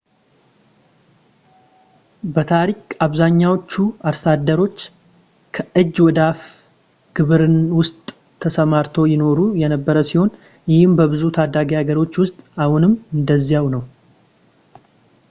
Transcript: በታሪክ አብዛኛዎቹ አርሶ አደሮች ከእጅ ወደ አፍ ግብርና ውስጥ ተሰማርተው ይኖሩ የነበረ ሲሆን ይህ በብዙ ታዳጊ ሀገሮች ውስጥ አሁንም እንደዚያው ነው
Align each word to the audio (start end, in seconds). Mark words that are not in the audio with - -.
በታሪክ 2.35 2.79
አብዛኛዎቹ 3.05 3.73
አርሶ 4.09 4.23
አደሮች 4.31 4.77
ከእጅ 5.55 5.93
ወደ 6.05 6.19
አፍ 6.29 6.41
ግብርና 7.17 7.59
ውስጥ 7.79 8.01
ተሰማርተው 8.45 9.05
ይኖሩ 9.13 9.39
የነበረ 9.63 9.99
ሲሆን 10.11 10.31
ይህ 10.73 10.83
በብዙ 10.99 11.21
ታዳጊ 11.39 11.69
ሀገሮች 11.81 12.15
ውስጥ 12.23 12.39
አሁንም 12.65 12.95
እንደዚያው 13.17 13.67
ነው 13.75 13.85